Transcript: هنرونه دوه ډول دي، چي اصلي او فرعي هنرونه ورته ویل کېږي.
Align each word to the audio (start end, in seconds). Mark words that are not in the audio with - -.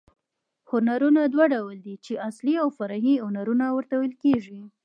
هنرونه 0.71 1.21
دوه 1.33 1.45
ډول 1.53 1.77
دي، 1.85 1.95
چي 2.05 2.13
اصلي 2.29 2.55
او 2.63 2.67
فرعي 2.77 3.13
هنرونه 3.25 3.65
ورته 3.71 3.93
ویل 3.97 4.15
کېږي. 4.23 4.59